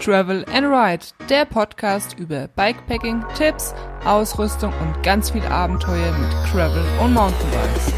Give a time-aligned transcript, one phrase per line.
[0.00, 6.84] Travel and Ride, der Podcast über Bikepacking, Tipps, Ausrüstung und ganz viel Abenteuer mit Travel
[7.02, 7.92] und Mountainbikes.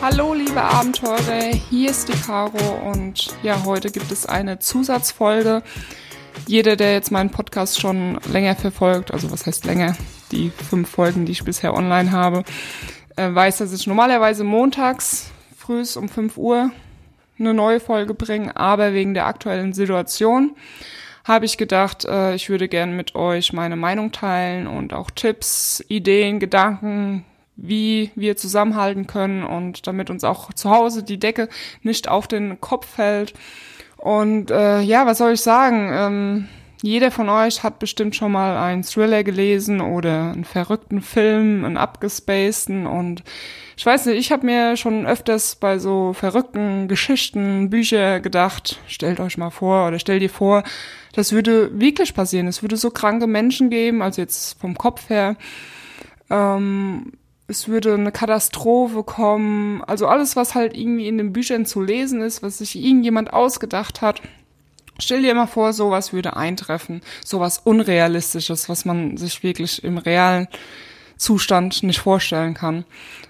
[0.00, 5.62] Hallo liebe Abenteurer, hier ist die Caro und ja, heute gibt es eine Zusatzfolge.
[6.46, 9.96] Jeder, der jetzt meinen Podcast schon länger verfolgt, also was heißt länger,
[10.32, 12.44] die fünf Folgen, die ich bisher online habe,
[13.16, 16.70] äh, weiß, dass ich normalerweise montags frühs um 5 Uhr
[17.38, 20.56] eine neue Folge bringen, aber wegen der aktuellen Situation
[21.24, 25.84] habe ich gedacht, äh, ich würde gerne mit euch meine Meinung teilen und auch Tipps,
[25.88, 27.24] Ideen, Gedanken,
[27.54, 31.48] wie wir zusammenhalten können und damit uns auch zu Hause die Decke
[31.82, 33.34] nicht auf den Kopf fällt.
[33.96, 35.90] Und äh, ja, was soll ich sagen?
[35.92, 36.48] Ähm,
[36.82, 41.76] jeder von euch hat bestimmt schon mal einen Thriller gelesen oder einen verrückten Film, einen
[41.76, 43.22] abgespaceden und
[43.76, 49.20] ich weiß nicht, ich habe mir schon öfters bei so verrückten Geschichten, Bücher gedacht, stellt
[49.20, 50.64] euch mal vor oder stell dir vor,
[51.12, 52.48] das würde wirklich passieren.
[52.48, 55.36] Es würde so kranke Menschen geben, also jetzt vom Kopf her.
[56.28, 57.12] Ähm,
[57.46, 59.82] es würde eine Katastrophe kommen.
[59.84, 64.02] Also alles, was halt irgendwie in den Büchern zu lesen ist, was sich irgendjemand ausgedacht
[64.02, 64.20] hat.
[64.98, 67.02] Stell dir mal vor, sowas würde eintreffen.
[67.24, 70.48] Sowas Unrealistisches, was man sich wirklich im realen
[71.16, 72.84] Zustand nicht vorstellen kann.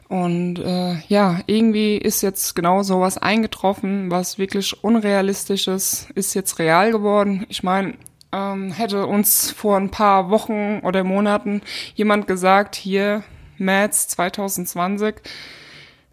[0.09, 6.93] Und äh, ja, irgendwie ist jetzt genau sowas eingetroffen, was wirklich unrealistisches ist jetzt real
[6.93, 7.47] geworden.
[7.49, 7.95] Ich meine,
[8.33, 11.63] ähm, hätte uns vor ein paar Wochen oder Monaten
[11.95, 13.23] jemand gesagt, hier
[13.57, 15.17] März 2020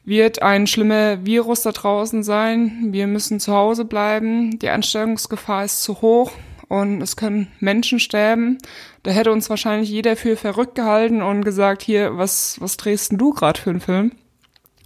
[0.05, 5.81] wird ein schlimmer Virus da draußen sein, wir müssen zu Hause bleiben, die Ansteckungsgefahr ist
[5.81, 6.31] zu hoch
[6.67, 8.57] und es können Menschen sterben.
[9.03, 13.17] Da hätte uns wahrscheinlich jeder für verrückt gehalten und gesagt, hier, was, was drehst denn
[13.17, 14.11] du gerade für einen Film?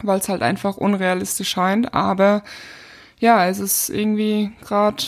[0.01, 1.93] Weil es halt einfach unrealistisch scheint.
[1.93, 2.43] Aber
[3.19, 5.03] ja, es ist irgendwie gerade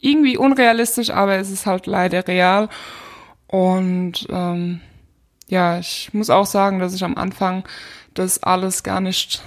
[0.00, 2.68] irgendwie unrealistisch, aber es ist halt leider real.
[3.46, 4.80] Und ähm,
[5.48, 7.64] ja, ich muss auch sagen, dass ich am Anfang
[8.14, 9.42] das alles gar nicht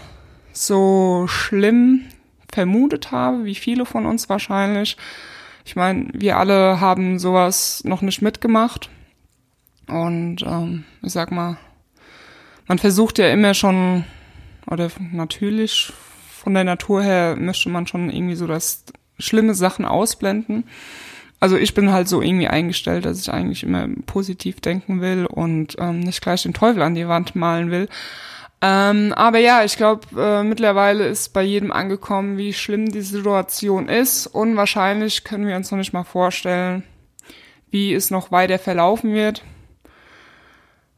[0.52, 2.06] so schlimm
[2.52, 4.98] vermutet habe, wie viele von uns wahrscheinlich.
[5.66, 8.90] Ich meine, wir alle haben sowas noch nicht mitgemacht.
[9.88, 11.58] Und ähm, ich sag mal,
[12.68, 14.06] man versucht ja immer schon,
[14.68, 15.92] oder natürlich
[16.44, 18.84] von der Natur her möchte man schon irgendwie so das
[19.20, 20.66] schlimme Sachen ausblenden.
[21.40, 25.76] Also ich bin halt so irgendwie eingestellt, dass ich eigentlich immer positiv denken will und
[25.78, 27.90] ähm, nicht gleich den Teufel an die Wand malen will.
[28.66, 33.90] Ähm, aber ja, ich glaube, äh, mittlerweile ist bei jedem angekommen, wie schlimm die Situation
[33.90, 34.26] ist.
[34.26, 36.84] Und wahrscheinlich können wir uns noch nicht mal vorstellen,
[37.72, 39.44] wie es noch weiter verlaufen wird.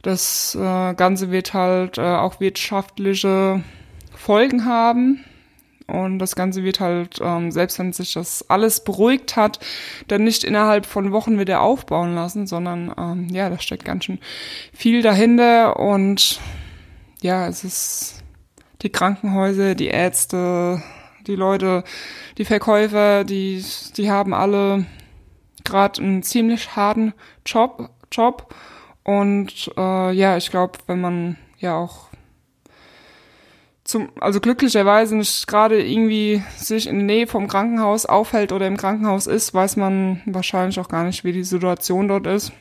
[0.04, 3.64] Das äh, Ganze wird halt äh, auch wirtschaftliche
[4.16, 5.26] Folgen haben.
[5.88, 9.60] Und das Ganze wird halt, ähm, selbst wenn sich das alles beruhigt hat,
[10.08, 14.20] dann nicht innerhalb von Wochen wieder aufbauen lassen, sondern ähm, ja, da steckt ganz schön
[14.72, 16.40] viel dahinter und
[17.22, 18.24] ja, es ist
[18.82, 20.82] die Krankenhäuser, die Ärzte,
[21.28, 21.84] die Leute,
[22.38, 23.64] die Verkäufer, die,
[23.98, 24.86] die haben alle
[25.64, 27.14] gerade einen ziemlich harten
[27.46, 28.54] Job, Job.
[29.04, 32.08] Und äh, ja, ich glaube, wenn man ja auch
[33.84, 38.78] zum, also glücklicherweise nicht gerade irgendwie sich in der Nähe vom Krankenhaus aufhält oder im
[38.78, 42.52] Krankenhaus ist, weiß man wahrscheinlich auch gar nicht, wie die Situation dort ist.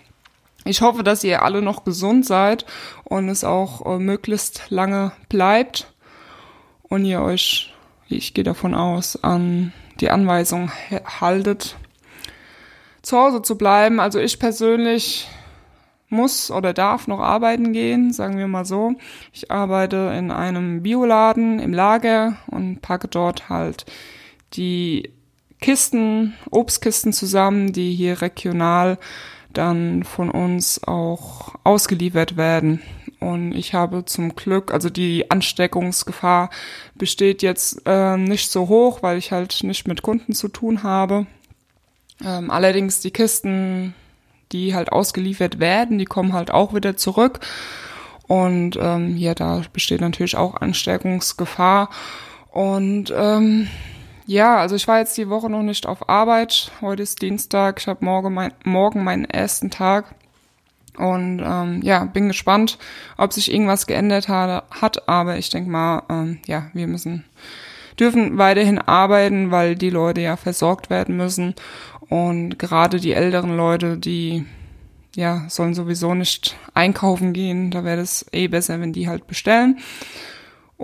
[0.64, 2.64] Ich hoffe, dass ihr alle noch gesund seid
[3.04, 5.92] und es auch äh, möglichst lange bleibt
[6.82, 7.75] und ihr euch,
[8.08, 10.72] ich gehe davon aus, an die Anweisung
[11.20, 11.76] haltet,
[13.02, 14.00] zu Hause zu bleiben.
[14.00, 15.28] Also ich persönlich
[16.08, 18.94] muss oder darf noch arbeiten gehen, sagen wir mal so.
[19.32, 23.84] Ich arbeite in einem Bioladen im Lager und packe dort halt
[24.54, 25.12] die
[25.60, 28.98] Kisten, Obstkisten zusammen, die hier regional
[29.59, 32.82] dann von uns auch ausgeliefert werden.
[33.20, 36.50] Und ich habe zum Glück, also die Ansteckungsgefahr
[36.94, 41.26] besteht jetzt äh, nicht so hoch, weil ich halt nicht mit Kunden zu tun habe.
[42.23, 43.94] Ähm, allerdings die Kisten,
[44.52, 47.40] die halt ausgeliefert werden, die kommen halt auch wieder zurück.
[48.26, 51.90] Und ähm, ja, da besteht natürlich auch Ansteckungsgefahr.
[52.50, 53.69] Und ähm,
[54.26, 56.71] ja, also ich war jetzt die Woche noch nicht auf Arbeit.
[56.81, 57.81] Heute ist Dienstag.
[57.81, 60.15] Ich habe morgen, mein, morgen meinen ersten Tag.
[60.97, 62.79] Und ähm, ja, bin gespannt,
[63.17, 64.65] ob sich irgendwas geändert hat.
[64.81, 65.09] hat.
[65.09, 67.25] Aber ich denke mal, ähm, ja, wir müssen
[67.99, 71.55] dürfen weiterhin arbeiten, weil die Leute ja versorgt werden müssen.
[72.09, 74.47] Und gerade die älteren Leute, die
[75.15, 77.71] ja, sollen sowieso nicht einkaufen gehen.
[77.71, 79.79] Da wäre es eh besser, wenn die halt bestellen.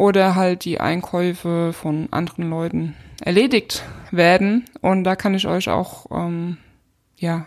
[0.00, 4.64] Oder halt die Einkäufe von anderen Leuten erledigt werden.
[4.80, 6.56] Und da kann ich euch auch, ähm,
[7.18, 7.44] ja,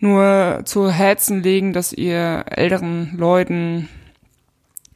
[0.00, 3.88] nur zu Herzen legen, dass ihr älteren Leuten,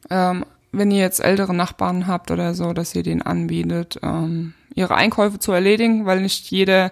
[0.09, 0.43] ähm,
[0.73, 5.39] wenn ihr jetzt ältere Nachbarn habt oder so, dass ihr denen anbietet, ähm, ihre Einkäufe
[5.39, 6.91] zu erledigen, weil nicht jeder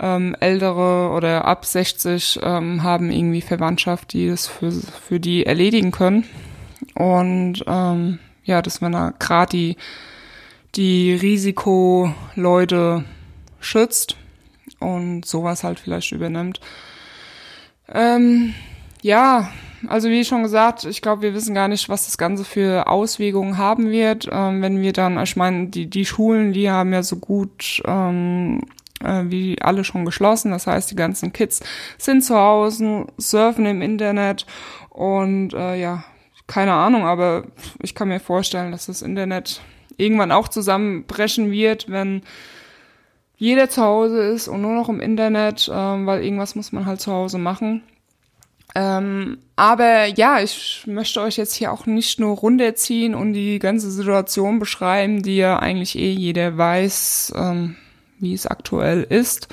[0.00, 5.90] ähm, ältere oder ab 60 ähm, haben irgendwie Verwandtschaft, die das für, für die erledigen
[5.90, 6.24] können.
[6.94, 9.76] Und ähm, ja, dass man da gerade die,
[10.74, 13.04] die Risikoleute
[13.60, 14.16] schützt
[14.78, 16.60] und sowas halt vielleicht übernimmt.
[17.88, 18.54] Ähm,
[19.02, 19.50] ja,
[19.88, 23.58] also wie schon gesagt, ich glaube, wir wissen gar nicht, was das Ganze für Auswirkungen
[23.58, 27.16] haben wird, ähm, wenn wir dann, ich meine, die, die Schulen, die haben ja so
[27.16, 28.62] gut ähm,
[29.02, 30.50] äh, wie alle schon geschlossen.
[30.50, 31.60] Das heißt, die ganzen Kids
[31.98, 34.46] sind zu Hause, surfen im Internet
[34.90, 36.04] und äh, ja,
[36.46, 37.44] keine Ahnung, aber
[37.82, 39.62] ich kann mir vorstellen, dass das Internet
[39.96, 42.22] irgendwann auch zusammenbrechen wird, wenn
[43.36, 47.00] jeder zu Hause ist und nur noch im Internet, ähm, weil irgendwas muss man halt
[47.00, 47.82] zu Hause machen.
[48.74, 53.90] Ähm, aber ja, ich möchte euch jetzt hier auch nicht nur runterziehen und die ganze
[53.90, 57.76] Situation beschreiben, die ja eigentlich eh jeder weiß, ähm,
[58.18, 59.48] wie es aktuell ist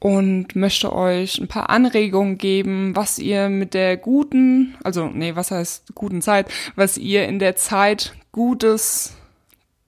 [0.00, 5.50] und möchte euch ein paar Anregungen geben, was ihr mit der guten, also nee, was
[5.50, 9.14] heißt guten Zeit, was ihr in der Zeit Gutes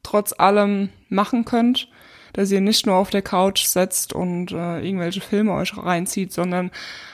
[0.03, 1.89] trotz allem machen könnt,
[2.33, 6.71] dass ihr nicht nur auf der Couch setzt und äh, irgendwelche Filme euch reinzieht, sondern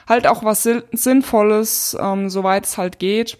[0.08, 3.38] halt auch was Sinnvolles, ähm, soweit es halt geht.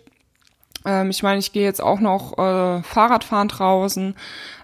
[0.85, 4.15] Ähm, ich meine, ich gehe jetzt auch noch äh, Fahrradfahren draußen.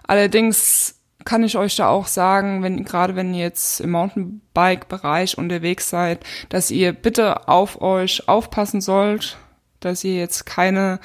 [0.05, 5.89] Allerdings kann ich euch da auch sagen, wenn gerade wenn ihr jetzt im Mountainbike-Bereich unterwegs
[5.89, 9.37] seid, dass ihr bitte auf euch aufpassen sollt,
[9.79, 10.99] dass ihr jetzt keine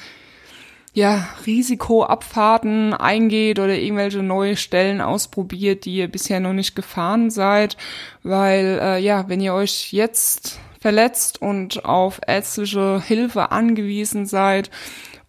[0.93, 7.77] ja, Risikoabfahrten eingeht oder irgendwelche neue Stellen ausprobiert, die ihr bisher noch nicht gefahren seid,
[8.23, 14.71] weil äh, ja, wenn ihr euch jetzt verletzt und auf ärztliche Hilfe angewiesen seid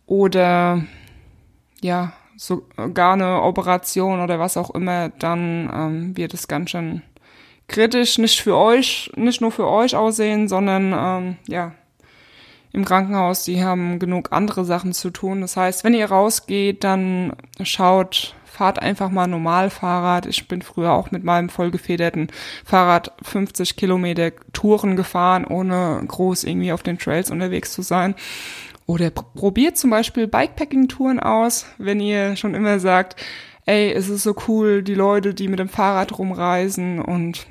[0.07, 0.85] oder
[1.83, 7.03] ja, sogar eine Operation oder was auch immer, dann ähm, wird es ganz schön
[7.69, 11.73] kritisch, nicht für euch, nicht nur für euch aussehen, sondern ähm, ja,
[12.73, 15.43] im Krankenhaus, die haben genug andere Sachen zu tun.
[15.43, 20.25] Das heißt, wenn ihr rausgeht, dann schaut, fahrt einfach mal normal Fahrrad.
[20.25, 22.29] Ich bin früher auch mit meinem vollgefederten
[22.65, 28.15] Fahrrad 50 Kilometer Touren gefahren, ohne groß irgendwie auf den Trails unterwegs zu sein.
[28.91, 33.15] Oder probiert zum Beispiel Bikepacking-Touren aus, wenn ihr schon immer sagt,
[33.65, 37.47] ey, es ist so cool, die Leute, die mit dem Fahrrad rumreisen und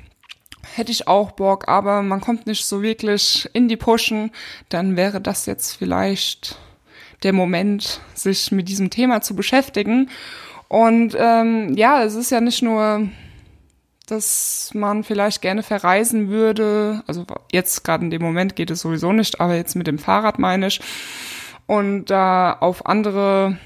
[0.74, 4.32] hätte ich auch Bock, aber man kommt nicht so wirklich in die Pushen,
[4.68, 6.58] dann wäre das jetzt vielleicht
[7.22, 10.10] der Moment, sich mit diesem Thema zu beschäftigen.
[10.68, 13.08] Und ähm, ja, es ist ja nicht nur
[14.10, 17.02] dass man vielleicht gerne verreisen würde.
[17.06, 20.38] Also jetzt gerade in dem Moment geht es sowieso nicht, aber jetzt mit dem Fahrrad
[20.38, 20.80] meine ich.
[21.66, 23.58] Und da auf andere,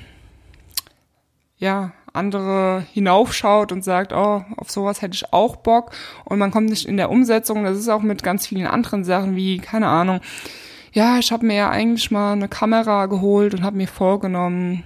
[1.57, 5.91] ja, andere hinaufschaut und sagt, oh, auf sowas hätte ich auch Bock.
[6.25, 7.65] Und man kommt nicht in der Umsetzung.
[7.65, 10.21] Das ist auch mit ganz vielen anderen Sachen wie, keine Ahnung,
[10.95, 14.85] ja, ich habe mir ja eigentlich mal eine Kamera geholt und habe mir vorgenommen,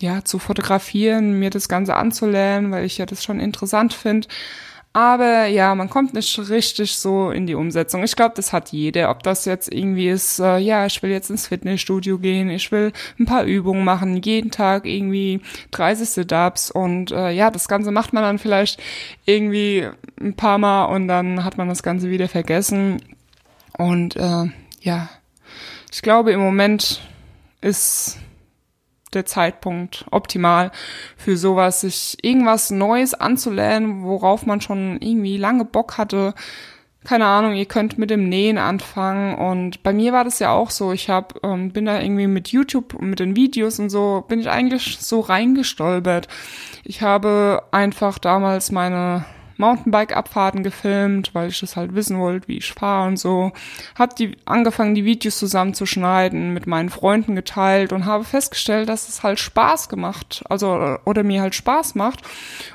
[0.00, 4.26] ja, zu fotografieren, mir das Ganze anzulernen, weil ich ja das schon interessant finde.
[4.98, 8.02] Aber ja, man kommt nicht richtig so in die Umsetzung.
[8.02, 9.10] Ich glaube, das hat jeder.
[9.10, 12.92] Ob das jetzt irgendwie ist, äh, ja, ich will jetzt ins Fitnessstudio gehen, ich will
[13.16, 15.40] ein paar Übungen machen, jeden Tag irgendwie
[15.70, 18.82] 30 Sit-Ups und äh, ja, das Ganze macht man dann vielleicht
[19.24, 19.86] irgendwie
[20.20, 23.00] ein paar Mal und dann hat man das Ganze wieder vergessen.
[23.76, 24.46] Und äh,
[24.80, 25.08] ja,
[25.92, 27.02] ich glaube, im Moment
[27.60, 28.18] ist
[29.14, 30.70] der Zeitpunkt optimal
[31.16, 36.34] für sowas, sich irgendwas Neues anzulernen, worauf man schon irgendwie lange Bock hatte.
[37.04, 40.70] Keine Ahnung, ihr könnt mit dem Nähen anfangen und bei mir war das ja auch
[40.70, 40.92] so.
[40.92, 44.40] Ich hab, ähm, bin da irgendwie mit YouTube und mit den Videos und so bin
[44.40, 46.28] ich eigentlich so reingestolpert.
[46.84, 49.24] Ich habe einfach damals meine
[49.58, 53.52] Mountainbike-Abfahrten gefilmt, weil ich das halt wissen wollte, wie ich fahre und so.
[53.96, 59.22] Hab die angefangen, die Videos zusammenzuschneiden, mit meinen Freunden geteilt und habe festgestellt, dass es
[59.22, 62.22] halt Spaß gemacht, also oder mir halt Spaß macht.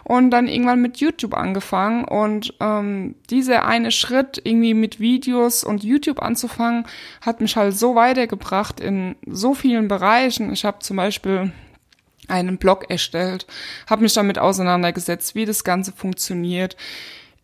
[0.04, 5.84] Und dann irgendwann mit YouTube angefangen und ähm, dieser eine Schritt, irgendwie mit Videos und
[5.84, 6.86] YouTube anzufangen,
[7.22, 10.52] hat mich halt so weitergebracht in so vielen Bereichen.
[10.52, 11.52] Ich habe zum Beispiel
[12.30, 13.46] einen Blog erstellt,
[13.89, 16.75] habe mich damit auseinandergesetzt, wie das Ganze funktioniert.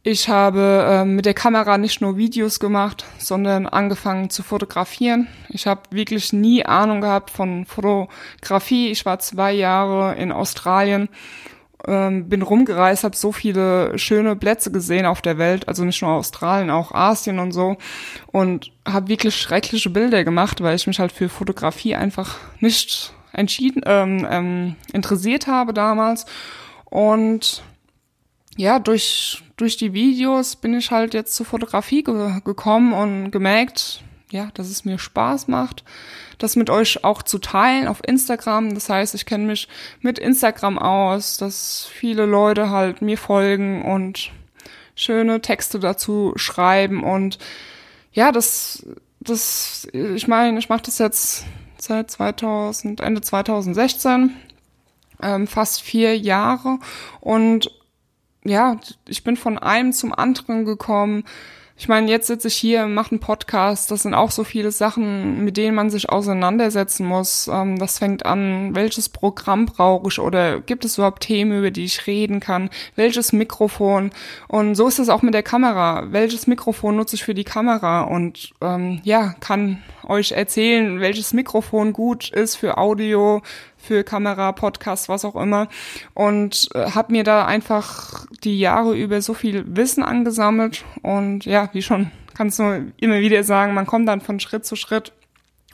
[0.02, 5.28] Ich habe äh, mit der Kamera nicht nur Videos gemacht, sondern angefangen zu fotografieren.
[5.50, 8.92] Ich habe wirklich nie Ahnung gehabt von Fotografie.
[8.92, 11.10] Ich war zwei Jahre in Australien,
[11.86, 16.12] ähm, bin rumgereist, habe so viele schöne Plätze gesehen auf der Welt, also nicht nur
[16.12, 17.78] Australien, auch Asien und so
[18.28, 23.82] und habe wirklich schreckliche Bilder gemacht, weil ich mich halt für Fotografie einfach nicht entschieden
[23.86, 26.26] ähm, ähm, interessiert habe damals
[26.86, 27.64] und
[28.60, 34.04] ja, durch, durch die Videos bin ich halt jetzt zur Fotografie ge gekommen und gemerkt,
[34.32, 35.86] ja, dass es mir Spaß macht,
[36.40, 38.74] das mit euch auch zu teilen auf Instagram.
[38.74, 39.70] Das heißt, ich kenne mich
[40.02, 44.32] mit Instagram aus, dass viele Leute halt mir folgen und
[44.94, 47.40] schöne Texte dazu schreiben und
[48.12, 48.86] ja, das,
[49.22, 51.46] das, ich meine, ich mache das jetzt
[51.82, 54.36] seit 2000, Ende 2016,
[55.22, 56.80] ähm, fast vier Jahre
[57.20, 57.72] und
[58.46, 61.26] ja, ich bin von einem zum anderen gekommen.
[61.82, 63.90] Ich meine, jetzt sitze ich hier, mache einen Podcast.
[63.90, 67.48] Das sind auch so viele Sachen, mit denen man sich auseinandersetzen muss.
[67.48, 71.86] Ähm, das fängt an, welches Programm brauche ich oder gibt es überhaupt Themen, über die
[71.86, 72.70] ich reden kann?
[72.98, 74.12] Welches Mikrofon?
[74.50, 76.12] Und so ist es auch mit der Kamera.
[76.12, 78.02] Welches Mikrofon nutze ich für die Kamera?
[78.02, 83.42] Und ähm, ja, kann euch erzählen, welches Mikrofon gut ist für Audio,
[83.80, 85.68] für Kamera, Podcast, was auch immer.
[86.14, 90.86] Und äh, habe mir da einfach die Jahre über so viel Wissen angesammelt.
[91.02, 94.76] Und ja, wie schon kannst du immer wieder sagen, man kommt dann von Schritt zu
[94.76, 95.12] Schritt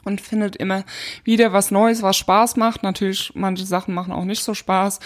[0.06, 0.84] und findet immer
[1.24, 2.82] wieder was Neues, was Spaß macht.
[2.82, 5.00] Natürlich, manche Sachen machen auch nicht so Spaß.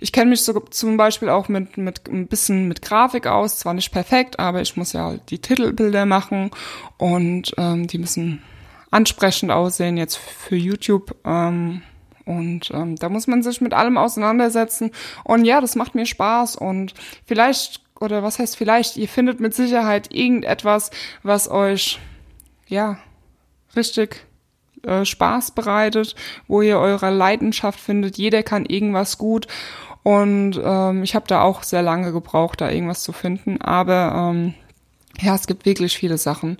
[0.00, 3.74] Ich kenne mich so zum Beispiel auch mit, mit ein bisschen mit Grafik aus, zwar
[3.74, 6.50] nicht perfekt, aber ich muss ja halt die Titelbilder machen
[6.96, 8.42] und ähm, die müssen
[8.90, 11.14] ansprechend aussehen jetzt für YouTube.
[11.24, 11.82] Ähm,
[12.26, 14.90] und ähm, da muss man sich mit allem auseinandersetzen.
[15.24, 16.56] Und ja, das macht mir Spaß.
[16.56, 16.92] Und
[17.24, 20.90] vielleicht, oder was heißt vielleicht, ihr findet mit Sicherheit irgendetwas,
[21.22, 22.00] was euch,
[22.66, 22.98] ja,
[23.76, 24.26] richtig
[24.82, 26.16] äh, Spaß bereitet,
[26.48, 28.18] wo ihr eure Leidenschaft findet.
[28.18, 29.46] Jeder kann irgendwas gut.
[30.02, 33.60] Und ähm, ich habe da auch sehr lange gebraucht, da irgendwas zu finden.
[33.60, 34.54] Aber ähm,
[35.20, 36.58] ja, es gibt wirklich viele Sachen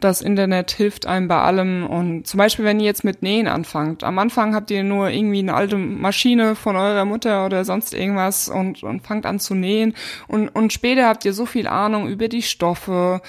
[0.00, 1.86] das Internet hilft einem bei allem.
[1.86, 4.04] Und zum Beispiel, wenn ihr jetzt mit Nähen anfangt.
[4.04, 8.48] Am Anfang habt ihr nur irgendwie eine alte Maschine von eurer Mutter oder sonst irgendwas
[8.48, 9.94] und, und fangt an zu nähen.
[10.28, 13.20] Und, und später habt ihr so viel Ahnung über die Stoffe.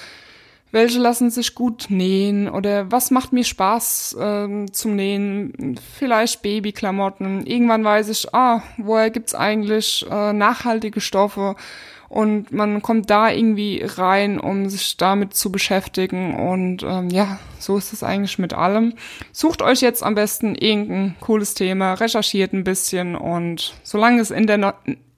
[0.71, 5.79] Welche lassen sich gut nähen oder was macht mir Spaß äh, zum Nähen?
[5.97, 7.47] Vielleicht Babyklamotten.
[7.47, 11.55] Irgendwann weiß ich, ah, woher gibt's eigentlich äh, nachhaltige Stoffe?
[12.09, 17.77] Und man kommt da irgendwie rein, um sich damit zu beschäftigen und ähm, ja, so
[17.77, 18.93] ist es eigentlich mit allem.
[19.31, 24.47] Sucht euch jetzt am besten irgendein cooles Thema, recherchiert ein bisschen und solange es in
[24.47, 24.73] der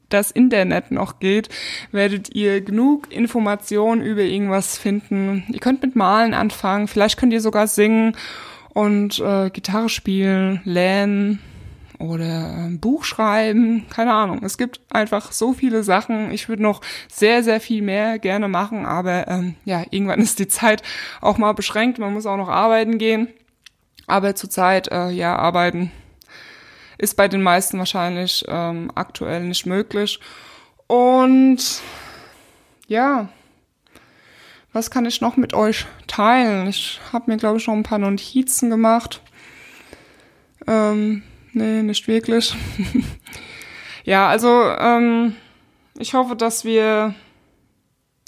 [0.09, 1.47] das Internet noch geht,
[1.93, 5.45] werdet ihr genug Informationen über irgendwas finden.
[5.49, 8.17] Ihr könnt mit Malen anfangen, vielleicht könnt ihr sogar singen
[8.73, 11.39] und äh, Gitarre spielen, lernen,
[12.01, 14.41] oder ein Buch schreiben, keine Ahnung.
[14.43, 16.31] Es gibt einfach so viele Sachen.
[16.31, 20.47] Ich würde noch sehr, sehr viel mehr gerne machen, aber ähm, ja, irgendwann ist die
[20.47, 20.83] Zeit
[21.21, 21.99] auch mal beschränkt.
[21.99, 23.27] Man muss auch noch arbeiten gehen.
[24.07, 25.91] Aber zurzeit, äh, ja, arbeiten
[26.97, 30.19] ist bei den meisten wahrscheinlich ähm, aktuell nicht möglich.
[30.87, 31.81] Und
[32.87, 33.29] ja,
[34.73, 36.67] was kann ich noch mit euch teilen?
[36.67, 39.21] Ich habe mir, glaube ich, schon ein paar Notizen gemacht.
[40.67, 42.55] Ähm, Nee, nicht wirklich.
[44.03, 45.35] ja, also ähm,
[45.97, 47.13] ich hoffe, dass wir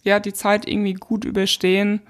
[0.03, 2.01] ja die Zeit irgendwie gut überstehen.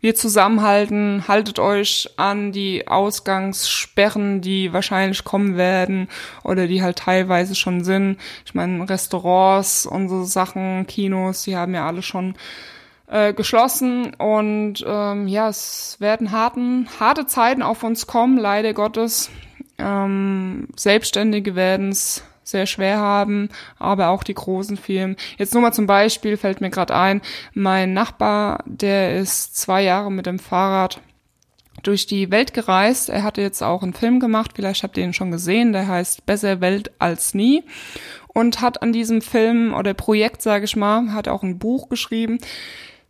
[0.00, 6.08] Wir zusammenhalten, haltet euch an die Ausgangssperren, die wahrscheinlich kommen werden
[6.42, 8.18] oder die halt teilweise schon sind.
[8.44, 12.34] Ich meine, Restaurants so Sachen, Kinos, die haben ja alle schon
[13.06, 19.30] äh, geschlossen und ähm, ja, es werden harten, harte Zeiten auf uns kommen, leider Gottes.
[19.78, 25.16] Ähm, Selbstständige werden es sehr schwer haben, aber auch die großen Firmen.
[25.38, 27.22] Jetzt nur mal zum Beispiel fällt mir gerade ein,
[27.54, 31.00] mein Nachbar, der ist zwei Jahre mit dem Fahrrad
[31.82, 33.08] durch die Welt gereist.
[33.08, 36.26] Er hatte jetzt auch einen Film gemacht, vielleicht habt ihr ihn schon gesehen, der heißt
[36.26, 37.64] Besser Welt als nie
[38.28, 42.38] und hat an diesem Film oder Projekt, sage ich mal, hat auch ein Buch geschrieben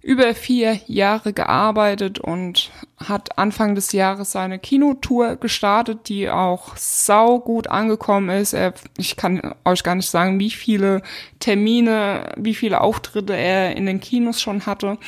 [0.04, 7.40] über vier Jahre gearbeitet und hat Anfang des Jahres seine Kinotour gestartet, die auch sau
[7.40, 8.52] gut angekommen ist.
[8.52, 11.00] Er, ich kann euch gar nicht sagen, wie viele
[11.40, 14.98] Termine, wie viele Auftritte er in den Kinos schon hatte.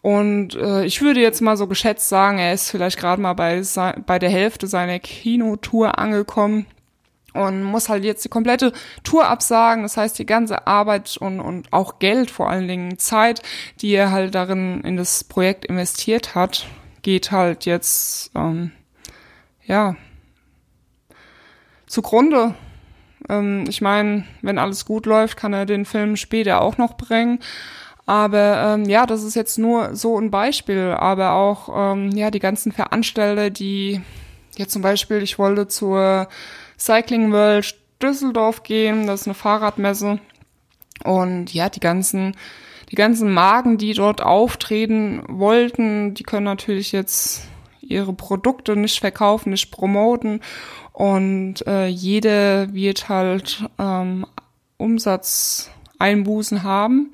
[0.00, 3.62] Und äh, ich würde jetzt mal so geschätzt sagen, er ist vielleicht gerade mal bei,
[4.04, 6.66] bei der Hälfte seiner Kinotour angekommen.
[7.32, 8.72] Und muss halt jetzt die komplette
[9.04, 9.82] Tour absagen.
[9.82, 13.42] Das heißt, die ganze Arbeit und, und auch Geld, vor allen Dingen Zeit,
[13.80, 16.66] die er halt darin in das Projekt investiert hat,
[17.02, 18.72] geht halt jetzt, ähm,
[19.64, 19.96] ja,
[21.86, 22.54] zugrunde.
[23.28, 27.38] Ähm, ich meine, wenn alles gut läuft, kann er den Film später auch noch bringen.
[28.06, 30.94] Aber ähm, ja, das ist jetzt nur so ein Beispiel.
[30.98, 34.00] Aber auch ähm, ja die ganzen Veranstalter, die
[34.56, 36.28] jetzt zum Beispiel, ich wollte zur
[36.82, 40.18] Cycling World Düsseldorf gehen, das ist eine Fahrradmesse.
[41.04, 42.36] Und ja, die ganzen,
[42.90, 47.46] die ganzen Magen, die dort auftreten wollten, die können natürlich jetzt
[47.80, 50.40] ihre Produkte nicht verkaufen, nicht promoten.
[50.92, 54.26] Und äh, jede wird halt ähm,
[54.76, 57.12] Umsatzeinbußen haben.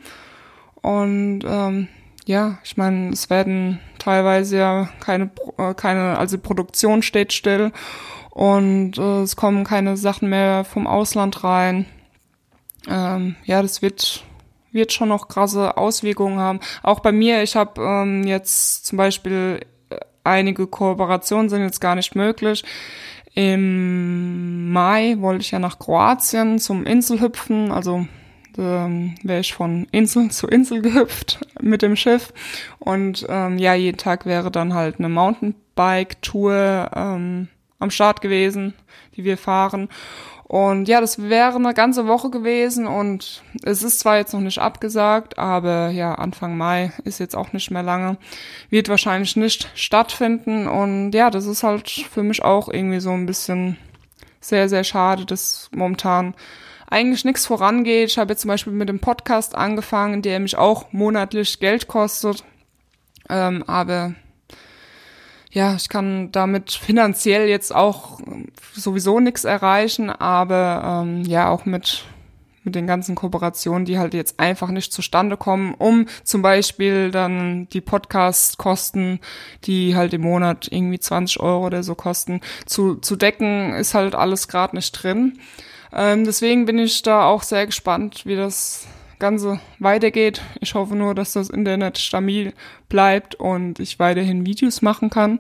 [0.81, 1.89] Und ähm,
[2.25, 7.73] ja, ich meine, es werden teilweise ja keine, äh, keine, also Produktion steht still
[8.39, 11.87] und äh, es kommen keine Sachen mehr vom Ausland rein.
[12.89, 14.23] Ähm, ja, das wird
[14.71, 16.61] wird schon noch krasse Auswirkungen haben.
[16.85, 19.59] Auch bei mir, ich habe ähm, jetzt zum Beispiel
[19.91, 22.63] äh, einige Kooperationen sind jetzt gar nicht möglich.
[23.35, 28.07] Im Mai wollte ich ja nach Kroatien zum Inselhüpfen, also
[28.57, 32.33] ähm, wäre ich von Insel zu Insel gehüpft mit dem Schiff.
[32.79, 37.49] Und ähm, ja, jeden Tag wäre dann halt eine Mountainbike-Tour ähm,
[37.79, 38.75] am Start gewesen,
[39.17, 39.89] die wir fahren.
[40.49, 44.59] Und ja, das wäre eine ganze Woche gewesen und es ist zwar jetzt noch nicht
[44.59, 48.17] abgesagt, aber ja, Anfang Mai ist jetzt auch nicht mehr lange,
[48.71, 53.27] wird wahrscheinlich nicht stattfinden und ja, das ist halt für mich auch irgendwie so ein
[53.27, 53.77] bisschen
[54.41, 56.35] sehr, sehr schade, dass momentan
[56.87, 58.09] eigentlich nichts vorangeht.
[58.09, 62.43] Ich habe jetzt zum Beispiel mit dem Podcast angefangen, der mich auch monatlich Geld kostet,
[63.29, 64.15] ähm, aber
[65.51, 68.21] ja, ich kann damit finanziell jetzt auch
[68.75, 72.05] sowieso nichts erreichen, aber ähm, ja, auch mit
[72.69, 77.67] mit den ganzen Kooperationen, die halt jetzt einfach nicht zustande kommen, um zum Beispiel dann
[77.71, 79.21] die Podcast-Kosten,
[79.65, 84.15] die halt im Monat irgendwie 20 Euro oder so kosten, zu, zu decken, ist halt
[84.15, 85.39] alles gerade nicht drin.
[85.95, 88.87] Ähm, deswegen bin ich da auch sehr gespannt, wie das
[89.19, 90.43] Ganze weitergeht.
[90.61, 92.53] Ich hoffe nur, dass das Internet stabil
[92.89, 95.39] bleibt und ich weiterhin Videos machen kann.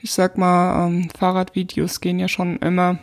[0.00, 2.98] Ich sag mal, ähm, Fahrradvideos gehen ja schon immer.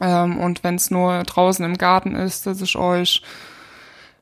[0.00, 3.22] Ähm, und wenn es nur draußen im Garten ist, dass ich euch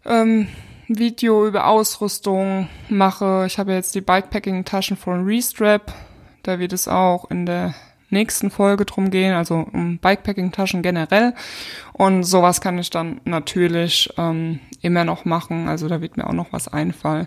[0.05, 0.49] ähm,
[0.89, 3.45] Video über Ausrüstung mache.
[3.47, 5.93] Ich habe jetzt die Bikepacking-Taschen von Restrap.
[6.43, 7.75] Da wird es auch in der
[8.11, 11.35] nächsten Folge drum gehen, also um Bikepacking-Taschen generell.
[11.93, 15.69] Und sowas kann ich dann natürlich ähm, immer noch machen.
[15.69, 17.27] Also da wird mir auch noch was einfallen.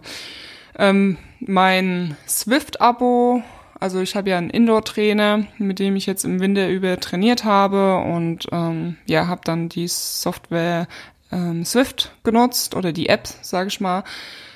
[0.77, 3.43] Ähm, mein Swift-Abo,
[3.79, 7.97] also ich habe ja einen Indoor-Trainer, mit dem ich jetzt im Winter über trainiert habe
[7.97, 10.87] und ähm, ja, habe dann die Software
[11.31, 14.03] ähm, Swift genutzt oder die App, sage ich mal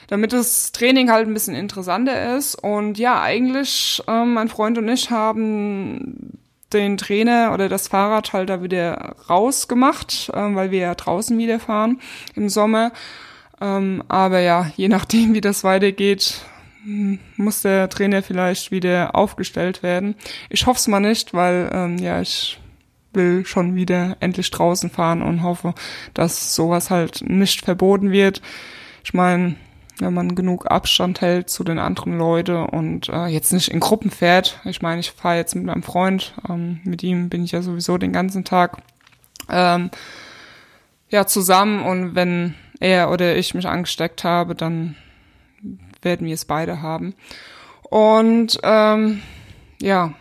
[0.07, 2.55] damit das Training halt ein bisschen interessanter ist.
[2.55, 6.39] Und ja, eigentlich, ähm, mein Freund und ich haben
[6.73, 11.59] den Trainer oder das Fahrrad halt da wieder rausgemacht, ähm, weil wir ja draußen wieder
[11.59, 11.99] fahren
[12.35, 12.91] im Sommer.
[13.61, 16.41] Ähm, aber ja, je nachdem, wie das weitergeht,
[17.37, 20.15] muss der Trainer vielleicht wieder aufgestellt werden.
[20.49, 22.59] Ich hoffe es mal nicht, weil ähm, ja, ich
[23.13, 25.73] will schon wieder endlich draußen fahren und hoffe,
[26.13, 28.41] dass sowas halt nicht verboten wird.
[29.03, 29.55] Ich meine,
[29.99, 34.11] wenn man genug Abstand hält zu den anderen Leuten und äh, jetzt nicht in Gruppen
[34.11, 34.59] fährt.
[34.65, 37.97] Ich meine, ich fahre jetzt mit meinem Freund, ähm, mit ihm bin ich ja sowieso
[37.97, 38.77] den ganzen Tag
[39.49, 39.89] ähm,
[41.09, 44.95] ja zusammen und wenn er oder ich mich angesteckt habe, dann
[46.01, 47.15] werden wir es beide haben.
[47.83, 49.21] Und ähm,
[49.81, 50.13] ja,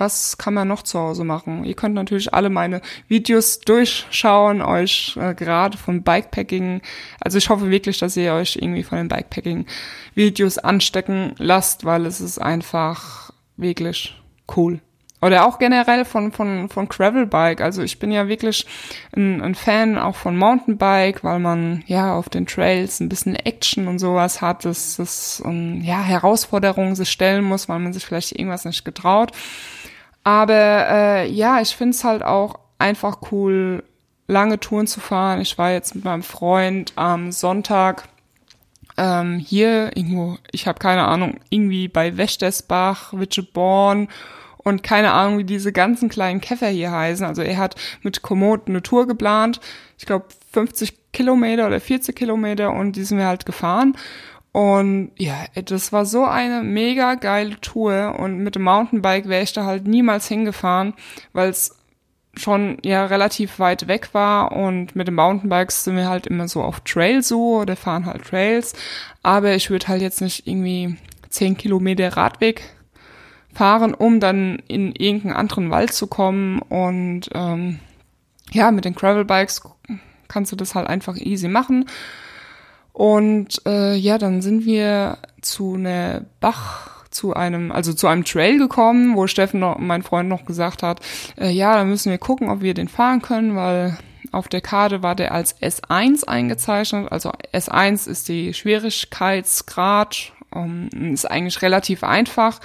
[0.00, 1.64] was kann man noch zu Hause machen?
[1.64, 6.80] Ihr könnt natürlich alle meine Videos durchschauen, euch äh, gerade vom Bikepacking,
[7.20, 12.20] also ich hoffe wirklich, dass ihr euch irgendwie von den Bikepacking-Videos anstecken lasst, weil es
[12.20, 14.14] ist einfach wirklich
[14.56, 14.80] cool.
[15.22, 17.60] Oder auch generell von, von, von Gravelbike.
[17.60, 18.66] Also ich bin ja wirklich
[19.14, 23.86] ein, ein Fan auch von Mountainbike, weil man ja auf den Trails ein bisschen Action
[23.86, 28.32] und sowas hat, dass das um, ja Herausforderungen sich stellen muss, weil man sich vielleicht
[28.32, 29.32] irgendwas nicht getraut.
[30.24, 33.82] Aber äh, ja, ich finde es halt auch einfach cool,
[34.26, 35.40] lange Touren zu fahren.
[35.40, 38.08] Ich war jetzt mit meinem Freund am Sonntag
[38.96, 44.08] ähm, hier irgendwo, ich habe keine Ahnung, irgendwie bei Wächtersbach, Witcheborn
[44.58, 47.24] und keine Ahnung, wie diese ganzen kleinen Käfer hier heißen.
[47.26, 49.60] Also er hat mit Komoot eine Tour geplant,
[49.98, 53.96] ich glaube 50 Kilometer oder 40 Kilometer und die sind wir halt gefahren.
[54.52, 59.52] Und ja, das war so eine mega geile Tour und mit dem Mountainbike wäre ich
[59.52, 60.94] da halt niemals hingefahren,
[61.32, 61.76] weil es
[62.34, 66.62] schon ja relativ weit weg war und mit den Mountainbikes sind wir halt immer so
[66.62, 68.74] auf Trail so oder fahren halt Trails.
[69.22, 70.96] Aber ich würde halt jetzt nicht irgendwie
[71.28, 72.62] zehn Kilometer Radweg
[73.52, 76.60] fahren, um dann in irgendeinen anderen Wald zu kommen.
[76.60, 77.80] Und ähm,
[78.52, 79.62] ja, mit den Gravelbikes
[80.28, 81.86] kannst du das halt einfach easy machen.
[82.92, 88.58] Und äh, ja, dann sind wir zu einer Bach zu einem, also zu einem Trail
[88.58, 91.00] gekommen, wo Steffen noch, mein Freund noch gesagt hat,
[91.38, 93.98] äh, ja, da müssen wir gucken, ob wir den fahren können, weil
[94.32, 97.10] auf der Karte war der als S1 eingezeichnet.
[97.10, 102.60] Also S1 ist die Schwierigkeitsgrad, um, ähm, ist eigentlich relativ einfach,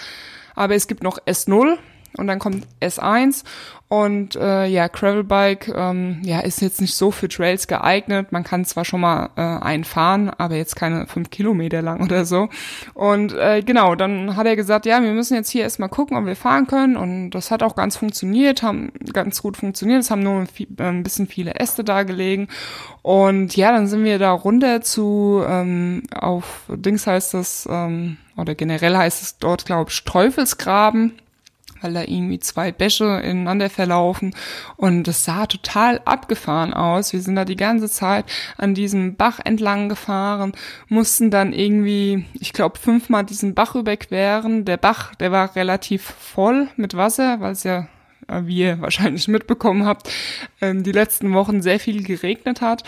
[0.53, 1.77] aber es gibt noch S0
[2.17, 3.43] und dann kommt S1
[3.87, 8.31] und äh, ja, Gravelbike ähm, ja, ist jetzt nicht so für Trails geeignet.
[8.31, 12.49] Man kann zwar schon mal äh, einfahren, aber jetzt keine fünf Kilometer lang oder so.
[12.95, 16.25] Und äh, genau, dann hat er gesagt, ja, wir müssen jetzt hier erstmal gucken, ob
[16.25, 16.97] wir fahren können.
[16.97, 20.01] Und das hat auch ganz funktioniert, haben ganz gut funktioniert.
[20.01, 20.45] Es haben nur
[20.79, 22.47] ein bisschen viele Äste da gelegen.
[23.03, 28.55] Und ja, dann sind wir da runter zu, ähm, auf Dings heißt das, ähm, oder
[28.55, 31.13] generell heißt es dort, glaube ich, Teufelsgraben
[31.85, 34.35] weil da irgendwie zwei Bäche ineinander verlaufen
[34.75, 37.13] und das sah total abgefahren aus.
[37.13, 38.25] Wir sind da die ganze Zeit
[38.57, 40.53] an diesem Bach entlang gefahren,
[40.87, 44.65] mussten dann irgendwie, ich glaube, fünfmal diesen Bach überqueren.
[44.65, 47.87] Der Bach, der war relativ voll mit Wasser, weil es ja
[48.27, 50.09] wie ihr wahrscheinlich mitbekommen habt,
[50.61, 52.83] ähm, die letzten Wochen sehr viel geregnet hat.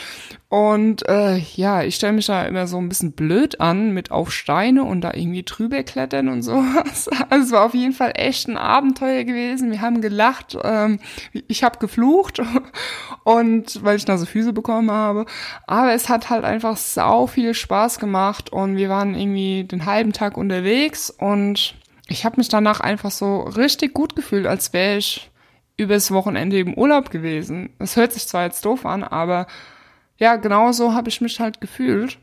[0.49, 4.31] Und äh, ja, ich stelle mich da immer so ein bisschen blöd an mit auf
[4.31, 7.09] Steine und da irgendwie drüber klettern und sowas.
[7.29, 9.71] Also es war auf jeden Fall echt ein Abenteuer gewesen.
[9.71, 10.99] Wir haben gelacht, ähm,
[11.33, 12.41] ich habe geflucht
[13.25, 15.25] und weil ich da so Füße bekommen habe.
[15.65, 20.13] Aber es hat halt einfach sau viel Spaß gemacht und wir waren irgendwie den halben
[20.13, 21.75] Tag unterwegs und
[22.07, 25.29] ich habe mich danach einfach so richtig gut gefühlt, als wäre ich
[25.77, 27.69] übers Wochenende im Urlaub gewesen.
[27.79, 29.47] Es hört sich zwar jetzt doof an, aber
[30.17, 32.17] ja, genau so habe ich mich halt gefühlt.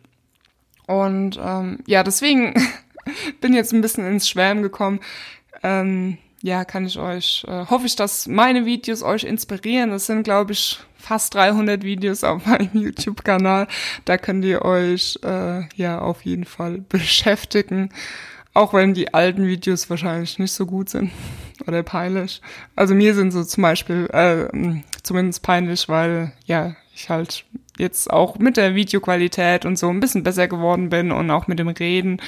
[0.86, 2.54] Und ähm, ja, deswegen
[3.40, 5.00] bin jetzt ein bisschen ins Schwärmen gekommen.
[5.62, 9.92] Ähm, ja, kann ich euch, äh, hoffe ich, dass meine Videos euch inspirieren.
[9.92, 13.68] Es sind, glaube ich, fast 300 Videos auf meinem YouTube-Kanal.
[14.04, 17.90] Da könnt ihr euch äh, ja auf jeden Fall beschäftigen.
[18.54, 21.10] Auch wenn die alten Videos wahrscheinlich nicht so gut sind
[21.66, 22.40] oder peinlich.
[22.76, 27.44] Also mir sind so zum Beispiel äh, zumindest peinlich, weil ja ich halt
[27.76, 31.58] jetzt auch mit der Videoqualität und so ein bisschen besser geworden bin und auch mit
[31.58, 32.20] dem Reden.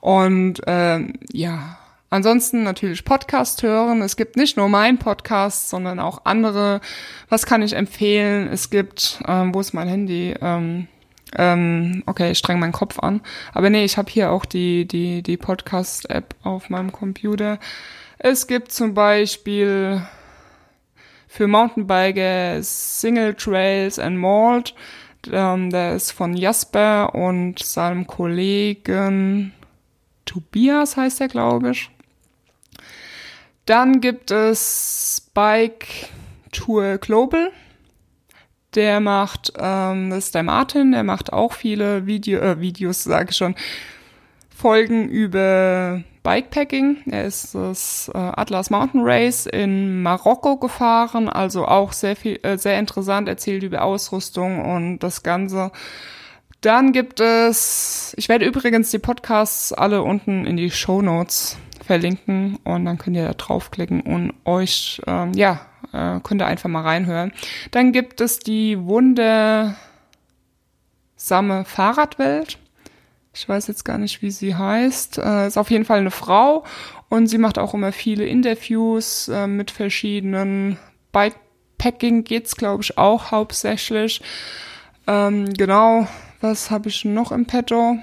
[0.00, 1.00] Und äh,
[1.32, 1.78] ja,
[2.10, 4.00] ansonsten natürlich Podcast hören.
[4.02, 6.80] Es gibt nicht nur meinen Podcast, sondern auch andere.
[7.28, 8.48] Was kann ich empfehlen?
[8.50, 10.34] Es gibt, ähm, wo ist mein Handy?
[10.40, 10.88] Ähm,
[11.36, 13.20] ähm, okay, ich streng meinen Kopf an.
[13.52, 17.58] Aber nee, ich habe hier auch die, die, die Podcast-App auf meinem Computer.
[18.18, 20.02] Es gibt zum Beispiel
[21.28, 24.74] für Mountainbiker Single Trails and Malt.
[25.30, 29.52] Ähm, der ist von Jasper und seinem Kollegen
[30.24, 31.90] Tobias heißt er, glaube ich.
[33.66, 36.08] Dann gibt es Bike
[36.52, 37.52] Tour Global
[38.74, 43.30] der macht, ähm, das ist der Martin, der macht auch viele Video, äh, Videos, sage
[43.30, 43.54] ich schon,
[44.54, 46.98] Folgen über Bikepacking.
[47.06, 52.58] Er ist das äh, Atlas Mountain Race in Marokko gefahren, also auch sehr viel, äh,
[52.58, 55.70] sehr interessant, erzählt über Ausrüstung und das Ganze.
[56.60, 62.58] Dann gibt es, ich werde übrigens die Podcasts alle unten in die Show Notes verlinken
[62.64, 65.60] und dann könnt ihr da draufklicken und euch, ähm, ja,
[65.92, 67.32] äh, könnt ihr einfach mal reinhören.
[67.70, 69.76] Dann gibt es die wundersame
[71.64, 72.58] Fahrradwelt.
[73.34, 75.18] Ich weiß jetzt gar nicht, wie sie heißt.
[75.18, 76.64] Äh, ist auf jeden Fall eine Frau
[77.08, 80.78] und sie macht auch immer viele Interviews äh, mit verschiedenen
[81.12, 84.20] Bikepacking geht's, glaube ich, auch hauptsächlich.
[85.06, 86.06] Ähm, genau,
[86.40, 87.98] was habe ich noch im Petto?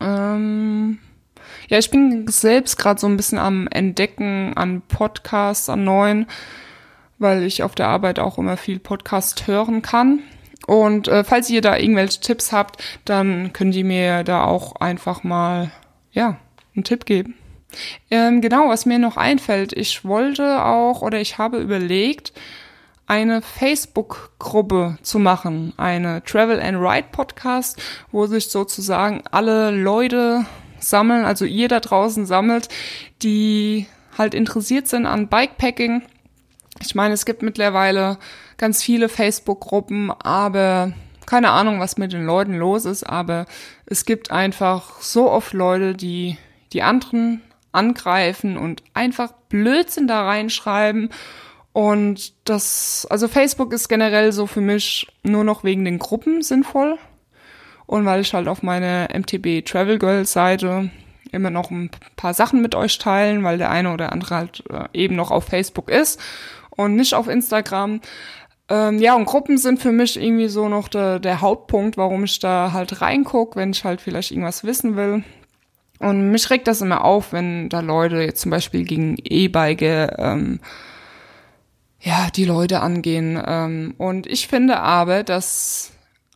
[0.00, 0.98] Ähm,
[1.68, 6.26] ja, ich bin selbst gerade so ein bisschen am Entdecken an Podcasts, an neuen,
[7.18, 10.20] weil ich auf der Arbeit auch immer viel Podcast hören kann.
[10.66, 15.24] Und äh, falls ihr da irgendwelche Tipps habt, dann könnt ihr mir da auch einfach
[15.24, 15.70] mal,
[16.12, 16.38] ja,
[16.74, 17.34] einen Tipp geben.
[18.10, 22.32] Ähm, genau, was mir noch einfällt, ich wollte auch oder ich habe überlegt,
[23.06, 30.46] eine Facebook-Gruppe zu machen, eine Travel and Ride Podcast, wo sich sozusagen alle Leute
[30.80, 32.68] sammeln, also ihr da draußen sammelt,
[33.22, 36.02] die halt interessiert sind an Bikepacking.
[36.80, 38.18] Ich meine, es gibt mittlerweile
[38.56, 40.92] ganz viele Facebook-Gruppen, aber
[41.26, 43.46] keine Ahnung, was mit den Leuten los ist, aber
[43.86, 46.36] es gibt einfach so oft Leute, die
[46.72, 51.10] die anderen angreifen und einfach Blödsinn da reinschreiben
[51.72, 56.98] Und das, also Facebook ist generell so für mich nur noch wegen den Gruppen sinnvoll.
[57.90, 60.90] Und weil ich halt auf meine MTB Travel Girls Seite
[61.32, 64.84] immer noch ein paar Sachen mit euch teilen, weil der eine oder andere halt äh,
[64.92, 66.20] eben noch auf Facebook ist
[66.70, 68.00] und nicht auf Instagram.
[68.68, 72.38] Ähm, ja, und Gruppen sind für mich irgendwie so noch der, der Hauptpunkt, warum ich
[72.38, 75.24] da halt reinguck, wenn ich halt vielleicht irgendwas wissen will.
[75.98, 79.82] Und mich regt das immer auf, wenn da Leute jetzt zum Beispiel gegen E-Bike
[80.16, 80.60] ähm,
[81.98, 83.42] ja, die Leute angehen.
[83.44, 85.90] Ähm, und ich finde aber, dass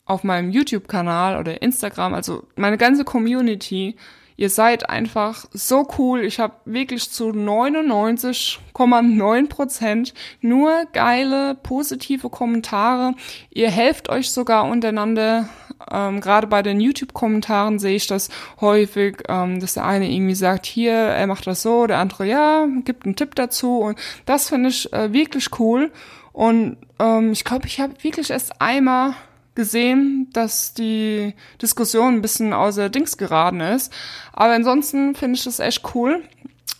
[0.06, 3.96] auf meinem YouTube-Kanal oder Instagram, also meine ganze Community,
[4.36, 6.24] Ihr seid einfach so cool.
[6.24, 13.14] Ich habe wirklich zu 99,9 Prozent nur geile, positive Kommentare.
[13.50, 15.48] Ihr helft euch sogar untereinander.
[15.90, 18.28] Ähm, Gerade bei den YouTube-Kommentaren sehe ich das
[18.60, 22.66] häufig, ähm, dass der eine irgendwie sagt, hier, er macht das so, der andere, ja,
[22.84, 23.78] gibt einen Tipp dazu.
[23.78, 25.92] Und das finde ich äh, wirklich cool.
[26.32, 29.14] Und ähm, ich glaube, ich habe wirklich erst einmal
[29.54, 33.92] gesehen, dass die Diskussion ein bisschen außer Dings geraten ist.
[34.32, 36.22] Aber ansonsten finde ich das echt cool,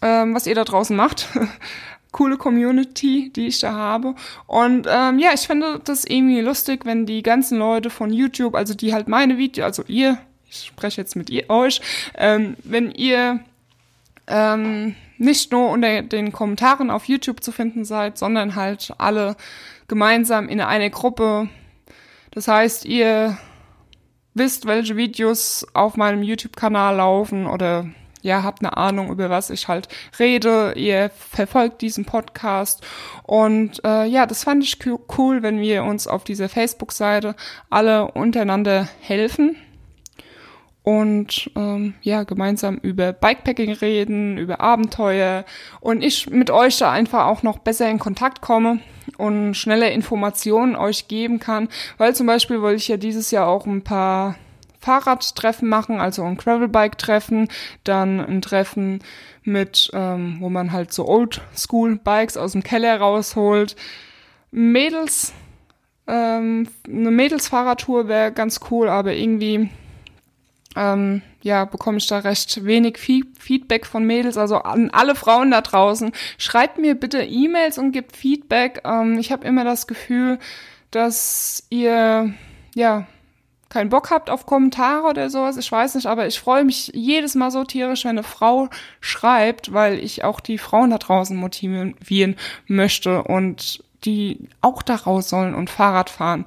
[0.03, 1.29] ähm, was ihr da draußen macht.
[2.13, 4.15] Coole Community, die ich da habe.
[4.47, 8.73] Und ähm, ja, ich finde das irgendwie lustig, wenn die ganzen Leute von YouTube, also
[8.75, 11.81] die halt meine Videos, also ihr, ich spreche jetzt mit ihr, euch,
[12.17, 13.41] ähm, wenn ihr
[14.29, 19.37] ähm, nicht nur unter den Kommentaren auf YouTube zu finden seid, sondern halt alle
[19.89, 21.49] gemeinsam in eine Gruppe
[22.35, 23.39] das heißt, ihr
[24.35, 27.87] wisst, welche Videos auf meinem YouTube-Kanal laufen oder
[28.23, 29.87] ja, habt eine Ahnung, über was ich halt
[30.19, 30.73] rede.
[30.77, 32.83] Ihr verfolgt diesen Podcast.
[33.23, 34.79] Und äh, ja, das fand ich
[35.19, 37.37] cool, wenn wir uns auf dieser Facebook-Seite
[37.69, 39.57] alle untereinander helfen
[40.85, 45.47] und ähm, ja, gemeinsam über Bikepacking reden, über Abenteuer
[45.81, 48.81] und ich mit euch da einfach auch noch besser in Kontakt komme
[49.17, 53.65] und schnelle Informationen euch geben kann, weil zum Beispiel wollte ich ja dieses Jahr auch
[53.65, 54.37] ein paar
[54.79, 57.49] Fahrradtreffen machen, also ein Gravelbike-Treffen,
[57.85, 59.03] dann ein Treffen
[59.43, 63.75] mit, ähm, wo man halt so Old-School-Bikes aus dem Keller rausholt.
[64.51, 65.33] Mädels,
[66.07, 69.71] ähm, eine Mädels-Fahrradtour wäre ganz cool, aber irgendwie
[70.77, 74.37] ähm, ja, bekomme ich da recht wenig Feedback von Mädels.
[74.37, 78.83] Also an alle Frauen da draußen, schreibt mir bitte E-Mails und gebt Feedback.
[78.85, 80.39] Ähm, ich habe immer das Gefühl,
[80.91, 82.35] dass ihr
[82.75, 83.07] ja
[83.69, 85.57] keinen Bock habt auf Kommentare oder sowas.
[85.57, 88.69] Ich weiß nicht, aber ich freue mich jedes Mal so tierisch, wenn eine Frau
[89.01, 92.37] schreibt, weil ich auch die Frauen da draußen motivieren
[92.69, 96.45] möchte und die auch da raus sollen und Fahrrad fahren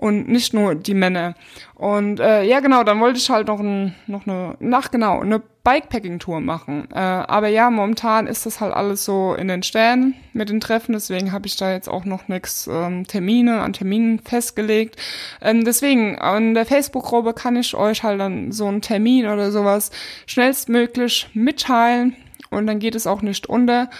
[0.00, 1.34] und nicht nur die Männer.
[1.74, 5.42] Und äh, ja, genau, dann wollte ich halt noch, ein, noch eine, nach genau, eine
[5.62, 6.88] Bikepacking-Tour machen.
[6.90, 10.94] Äh, aber ja, momentan ist das halt alles so in den Sternen mit den Treffen,
[10.94, 14.96] deswegen habe ich da jetzt auch noch nix ähm, Termine an Terminen festgelegt.
[15.42, 19.90] Ähm, deswegen, an der Facebook-Gruppe kann ich euch halt dann so einen Termin oder sowas
[20.24, 22.16] schnellstmöglich mitteilen
[22.48, 23.90] und dann geht es auch nicht unter.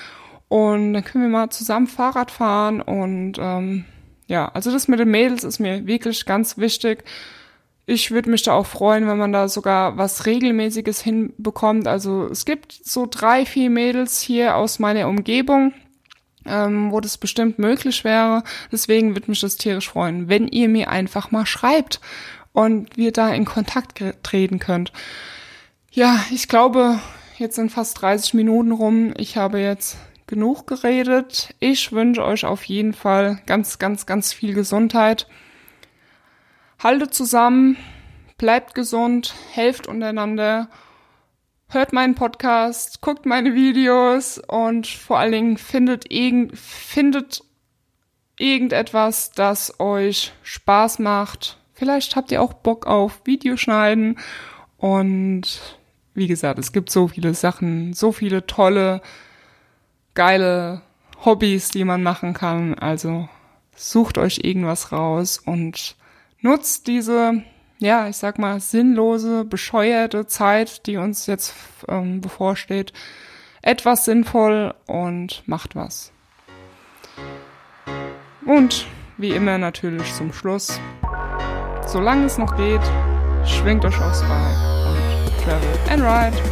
[0.49, 3.85] Und dann können wir mal zusammen Fahrrad fahren und ähm,
[4.31, 7.03] ja, also das mit den Mädels ist mir wirklich ganz wichtig.
[7.85, 11.89] Ich würde mich da auch freuen, wenn man da sogar was Regelmäßiges hinbekommt.
[11.89, 15.73] Also es gibt so drei, vier Mädels hier aus meiner Umgebung,
[16.47, 18.45] ähm, wo das bestimmt möglich wäre.
[18.71, 22.01] Deswegen würde mich das tierisch freuen, wenn ihr mir einfach mal schreibt
[22.53, 24.93] und wir da in Kontakt treten könnt.
[25.91, 27.01] Ja, ich glaube,
[27.37, 29.13] jetzt sind fast 30 Minuten rum.
[29.17, 29.97] Ich habe jetzt
[30.31, 31.55] genug geredet.
[31.59, 35.27] Ich wünsche euch auf jeden Fall ganz, ganz, ganz viel Gesundheit.
[36.79, 37.77] Haltet zusammen,
[38.39, 40.71] bleibt gesund, helft untereinander,
[41.69, 47.43] hört meinen Podcast, guckt meine Videos und vor allen Dingen findet, irgend, findet
[48.39, 51.59] irgendetwas, das euch Spaß macht.
[51.75, 54.19] Vielleicht habt ihr auch Bock auf Videoschneiden
[54.79, 55.77] und
[56.15, 59.03] wie gesagt, es gibt so viele Sachen, so viele tolle
[60.15, 60.83] geile
[61.25, 62.75] Hobbys, die man machen kann.
[62.75, 63.29] Also
[63.75, 65.97] sucht euch irgendwas raus und
[66.41, 67.43] nutzt diese,
[67.79, 71.55] ja, ich sag mal, sinnlose, bescheuerte Zeit, die uns jetzt
[71.89, 72.93] ähm, bevorsteht,
[73.63, 76.13] etwas sinnvoll und macht was.
[78.47, 78.87] Und
[79.19, 80.81] wie immer natürlich zum Schluss,
[81.87, 82.81] solange es noch geht,
[83.45, 84.31] schwingt euch aufs Bike
[84.87, 86.43] und travel and ride.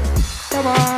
[0.50, 0.97] Bye bye.